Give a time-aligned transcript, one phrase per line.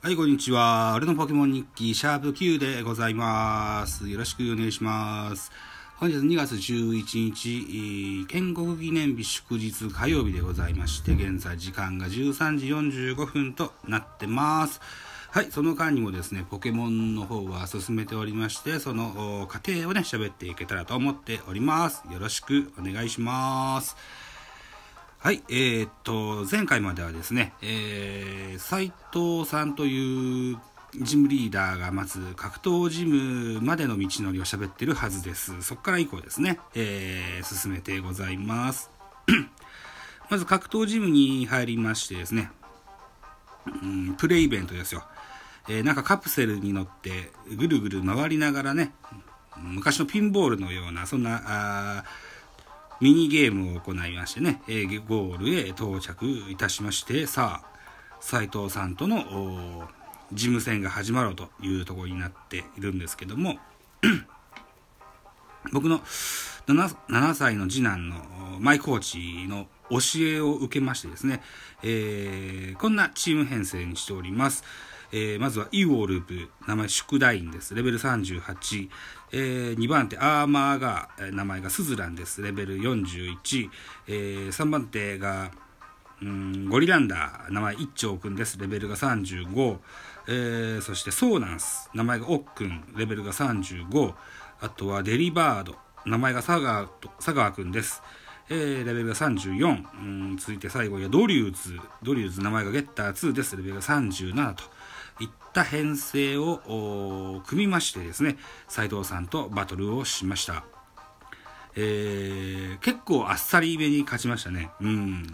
[0.00, 0.94] はい、こんにちは。
[0.94, 4.08] 俺のポケモン日記、シャープ Q でございます。
[4.08, 5.50] よろしくお願いします。
[5.96, 14.80] 本日2月11日、建国記念日祝日火曜日でございまして、現在時間が13時45分となってます。
[15.32, 22.04] はい、その間にもですね、ポケモンの方は進めておりまして、その過程をね、喋っていけたらと思っております。
[22.08, 23.96] よろしくお願いします。
[25.20, 30.58] はい、えー、っと、前回まではですね、えー、斉藤さんという
[30.94, 35.60] ジムリーダーがまず格闘ジムまでの道のりを喋ってるはずです。
[35.60, 38.92] そこから以降ですね、えー、進めてございます。
[40.30, 42.52] まず格闘ジムに入りましてですね、
[43.66, 45.02] うん、プレイベントですよ。
[45.68, 48.92] えー、なんかカプセルに乗ってぐるぐる回りながらね、
[49.56, 52.04] 昔のピンボールのような、そんな、あ
[53.00, 57.78] ミニゲームを行いましてね、えー、ゴールへ到着いたしまして、さあ、
[58.20, 59.88] 斉藤さんとの
[60.32, 63.58] 事務戦が始まろうというところになっているんですけども、
[65.72, 66.00] 僕の
[66.66, 68.16] 7, 7歳の次男の
[68.58, 71.40] マイコーチの教えを受けましてですね、
[71.82, 74.64] えー、こんなチーム編成にしております。
[75.10, 77.74] えー、まずはイウォルブ、名前宿題員です。
[77.74, 78.88] レベル38。
[79.32, 82.42] えー、2番手アーマーガア、名前がスズランです。
[82.42, 83.70] レベル41。
[84.06, 85.50] えー、3番手が、
[86.20, 88.58] うんゴリランダー、名前一丁くんです。
[88.58, 89.78] レベルが35。
[90.26, 94.14] えー、そしてソーナンス、名前がオックン、レベルが35。
[94.60, 96.88] あとはデリバード、名前がサガー
[97.20, 98.02] サガーくんです。
[98.50, 99.84] えー、レベルが34。
[99.94, 101.78] うん続いて最後にはドリューズ。
[102.02, 103.56] ドリュウズ名前がゲッター2です。
[103.56, 104.64] レベルが37と。
[105.20, 108.36] いった編成を組みましてですね、
[108.68, 110.64] 斉藤さんとバトルをしました。
[111.76, 114.70] えー、結構あっさりめに勝ちましたね。
[114.80, 115.26] うん。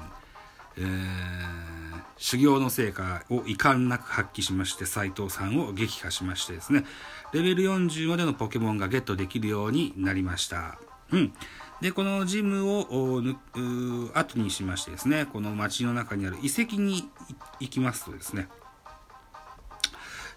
[0.76, 6.84] えー、修行の成果を遺憾なく発揮しまして、斉藤さんを撃破しましてですね、
[7.32, 10.78] レベル40までのポケモンがゲットできるようになりました。
[11.12, 11.32] うん。
[11.80, 13.22] で、このジムを
[14.14, 17.08] 後にしましてですね、この街の中にある遺跡に
[17.60, 18.48] 行きますとですね、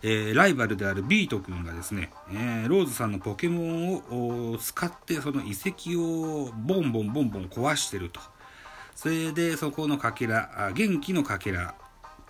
[0.04, 8.20] えー、ライバルであるビート君がですね、えー、ローズさんのポケモンを使ってその遺跡をボンボンボンボン壊してると。
[8.96, 11.76] それでそこのかけら、元気のかけら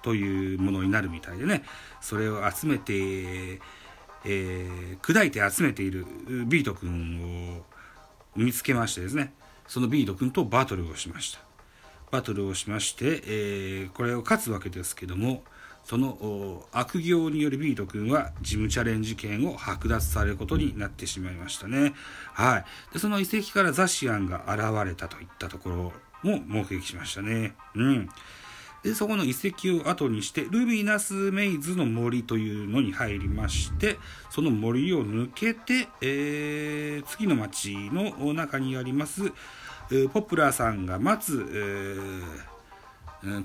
[0.01, 1.63] というものになるみたいでね、
[2.01, 6.05] それを集めて、えー、砕いて集めている
[6.47, 7.65] ビート君を
[8.35, 9.33] 見つけましてですね、
[9.67, 11.39] そのビート君とバトルをしました。
[12.11, 15.43] バトルをしまして、えー、これを勝つわけですけども、
[15.87, 21.93] その悪行によるビート君は事務チャレンジ権を剥奪されることになってしまいましたね。
[22.33, 22.65] はい。
[22.91, 25.75] で、その遺跡からザシアンが現れたといったところ
[26.23, 27.55] も目撃しましたね。
[27.73, 28.09] うん。
[28.83, 33.97] で、そこの遺跡を後にして、ルビナスメイズの森というのに入りまして、
[34.29, 39.31] その森を抜けて、えー、次の町の中にあります、
[39.89, 42.56] えー、ポプラーさんが待つ、えー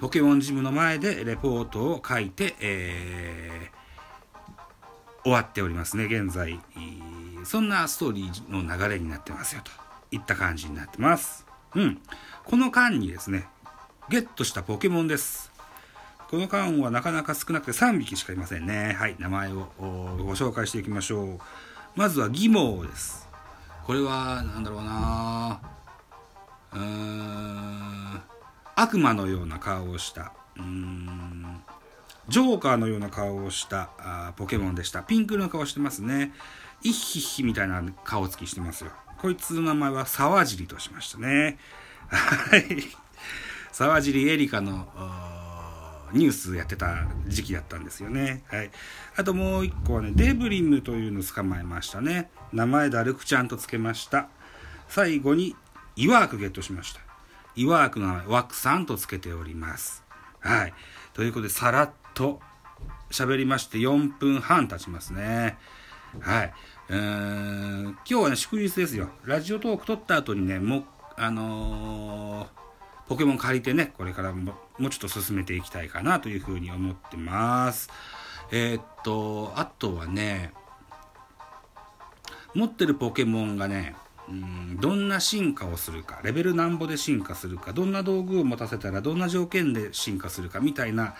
[0.00, 6.60] ポケモンジムの前でレポートを書いて、えー、終わっておりますね、現在。
[7.44, 9.71] そんなストーリーの流れになってますよ、と
[10.10, 11.47] いった感じになってます。
[11.75, 11.99] うん。
[12.44, 13.49] この間にですね、
[14.09, 15.50] ゲットしたポケモンです。
[16.31, 18.97] この間はなかなか少なくて3匹しかいませんね。
[18.99, 21.39] はい、名前をご紹介していきましょう。
[21.94, 23.28] まずはギモです。
[23.84, 25.60] これは、なんだろうな
[26.72, 28.31] うーん。
[28.77, 31.60] 悪魔のような顔をした、うん、
[32.28, 35.03] ジョーカーのような顔をしたあポケモンでした。
[35.03, 36.33] ピンク色の顔してますね。
[36.83, 38.91] イッヒッヒみたいな顔つきしてますよ。
[39.19, 41.59] こいつの名前は沢尻としましたね。
[42.09, 42.65] はい。
[43.71, 44.89] 沢尻エリカの
[46.12, 48.43] ニュースやってた時期だったんですよね。
[48.49, 48.71] はい。
[49.16, 52.30] あともう一個はね、デブリムというのを捕まえましたね。
[52.53, 54.28] 名前ダルクちゃんとつけました。
[54.89, 55.57] 最後に、
[55.97, 57.01] イワークゲットしました。
[57.54, 60.03] イワークの名前、ワクさんとつけております。
[60.41, 60.75] はい。
[61.13, 62.41] ということで、さらっと
[63.10, 65.59] 喋りまして4分半経ちますね。
[66.21, 66.53] はい。
[66.89, 69.10] うーん、今日はね、祝日ですよ。
[69.25, 70.84] ラジオトーク撮った後にね、も、
[71.16, 72.49] あのー、
[73.09, 77.91] ポケモン借りてね、これからももうちょっと進めていきたいかなというふうに思ってます。
[78.51, 80.53] えー、っと、あとはね、
[82.54, 83.95] 持ってるポケモンがね、
[84.32, 91.14] うんどんな進化をするかレベルなんぼで進化するかどんな道具を持たせたらどんな条件で進化するかみたいな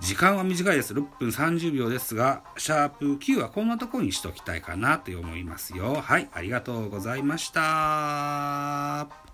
[0.00, 0.92] 時間は短いです。
[0.92, 5.94] 6分30秒ですが、シャープ9はこんなとこにしときたいかなと思いますよ。
[5.94, 9.33] はい、ありがとうございました。